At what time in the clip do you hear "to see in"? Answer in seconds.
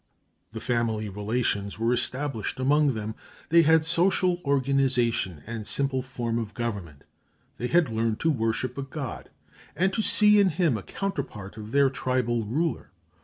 9.93-10.49